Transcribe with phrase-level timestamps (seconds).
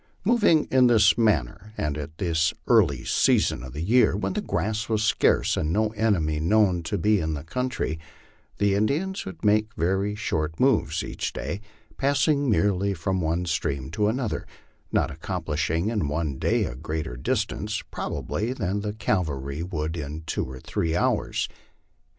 [0.25, 5.03] Moving in this manner and at this early season of the year, when grass was
[5.03, 7.99] scarce and no enemy known to be in the country,
[8.57, 11.61] the Indians would make very short moves each day,
[11.97, 14.47] pass ing merely from one stream to another,
[14.91, 20.23] not accomplishing in one day a great er distance, probably, than the cavalry would in
[20.25, 21.47] two or three hours.